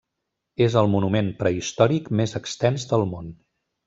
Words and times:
És 0.67 0.77
el 0.81 0.87
monument 0.93 1.29
prehistòric 1.43 2.09
més 2.21 2.33
extens 2.43 2.87
del 2.95 3.05
món. 3.13 3.31